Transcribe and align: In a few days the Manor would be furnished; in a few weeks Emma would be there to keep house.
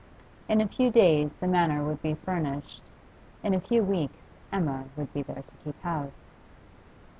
In 0.49 0.61
a 0.61 0.67
few 0.67 0.89
days 0.89 1.29
the 1.39 1.45
Manor 1.47 1.83
would 1.83 2.01
be 2.01 2.15
furnished; 2.15 2.81
in 3.43 3.53
a 3.53 3.61
few 3.61 3.83
weeks 3.83 4.17
Emma 4.51 4.85
would 4.95 5.13
be 5.13 5.21
there 5.21 5.43
to 5.43 5.55
keep 5.63 5.79
house. 5.83 6.23